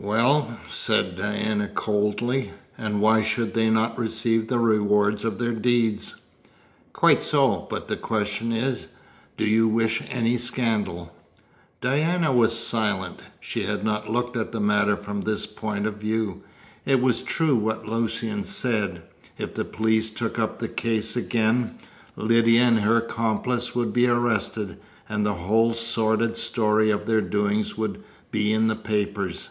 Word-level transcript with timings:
"Well," 0.00 0.56
said 0.70 1.16
Diana 1.16 1.66
coldly, 1.66 2.52
"and 2.78 3.00
why 3.00 3.24
should 3.24 3.54
they 3.54 3.68
not 3.68 3.98
receive 3.98 4.46
the 4.46 4.60
reward 4.60 5.24
of 5.24 5.40
their 5.40 5.50
deeds?" 5.52 6.20
"Quite 6.92 7.20
so; 7.20 7.66
but 7.68 7.88
the 7.88 7.96
question 7.96 8.52
is, 8.52 8.86
do 9.36 9.44
you 9.44 9.66
wish 9.66 10.00
any 10.08 10.38
scandal?" 10.38 11.12
Diana 11.80 12.32
was 12.32 12.56
silent. 12.56 13.18
She 13.40 13.64
had 13.64 13.82
not 13.82 14.08
looked 14.08 14.36
at 14.36 14.52
the 14.52 14.60
matter 14.60 14.96
from 14.96 15.22
this 15.22 15.46
point 15.46 15.84
of 15.84 15.96
view. 15.96 16.44
It 16.86 17.02
was 17.02 17.20
true 17.20 17.56
what 17.56 17.88
Lucian 17.88 18.44
said. 18.44 19.02
If 19.36 19.52
the 19.54 19.64
police 19.64 20.10
took 20.10 20.38
up 20.38 20.60
the 20.60 20.68
case 20.68 21.16
again, 21.16 21.76
Lydia 22.14 22.60
and 22.62 22.78
her 22.82 22.98
accomplice 22.98 23.74
would 23.74 23.92
be 23.92 24.06
arrested, 24.06 24.78
and 25.08 25.26
the 25.26 25.34
whole 25.34 25.72
sordid 25.72 26.36
story 26.36 26.88
of 26.88 27.06
their 27.06 27.20
doings 27.20 27.76
would 27.76 28.04
be 28.30 28.52
in 28.52 28.68
the 28.68 28.76
papers. 28.76 29.48